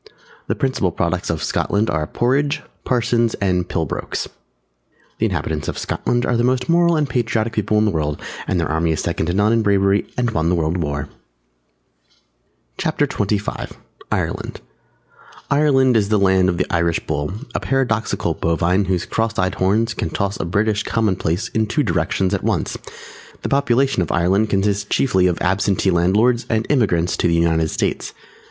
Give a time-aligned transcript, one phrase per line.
[0.47, 4.27] The principal products of Scotland are Porridge, Parsons and Pilbrochs.
[5.19, 8.59] The inhabitants of Scotland are the most Moral and Patriotic people in the World, and
[8.59, 11.07] their army is second to none in bravery and won the World War.
[12.79, 13.77] CHAPTER XXV IRELAND [Illustration:
[14.07, 17.33] "The apparel oft proclaims the man." HAMLET.] Ireland is the land of the Irish Bull,
[17.53, 22.33] a paradoxical Bovine whose cross eyed horns can toss a British commonplace in two directions
[22.33, 22.75] at once.
[23.43, 28.15] The population of Ireland consists chiefly of Absentee landlords and Emigrants to the United States.